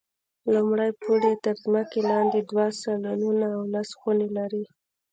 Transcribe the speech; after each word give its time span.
لومړی 0.53 0.89
پوړ 1.01 1.21
یې 1.29 1.35
تر 1.45 1.55
ځمکې 1.63 1.99
لاندې 2.11 2.39
دوه 2.49 2.65
سالونونه 2.81 3.45
او 3.57 3.61
لس 3.73 3.89
خونې 3.99 4.29
لري. 4.37 4.63